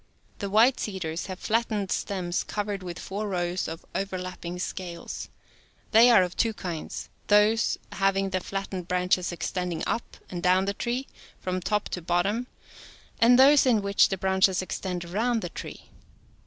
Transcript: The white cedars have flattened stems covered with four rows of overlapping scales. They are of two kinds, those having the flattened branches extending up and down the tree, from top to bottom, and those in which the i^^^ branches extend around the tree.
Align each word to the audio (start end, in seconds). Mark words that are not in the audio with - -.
The 0.39 0.49
white 0.49 0.79
cedars 0.79 1.27
have 1.27 1.37
flattened 1.39 1.91
stems 1.91 2.43
covered 2.43 2.81
with 2.81 2.97
four 2.97 3.27
rows 3.29 3.67
of 3.67 3.85
overlapping 3.93 4.57
scales. 4.57 5.29
They 5.91 6.09
are 6.09 6.23
of 6.23 6.35
two 6.35 6.55
kinds, 6.55 7.07
those 7.27 7.77
having 7.91 8.31
the 8.31 8.39
flattened 8.39 8.87
branches 8.87 9.31
extending 9.31 9.83
up 9.85 10.17
and 10.31 10.41
down 10.41 10.65
the 10.65 10.73
tree, 10.73 11.05
from 11.39 11.61
top 11.61 11.87
to 11.89 12.01
bottom, 12.01 12.47
and 13.19 13.37
those 13.37 13.67
in 13.67 13.83
which 13.83 14.09
the 14.09 14.17
i^^^ 14.17 14.19
branches 14.19 14.63
extend 14.63 15.05
around 15.05 15.43
the 15.43 15.49
tree. 15.49 15.91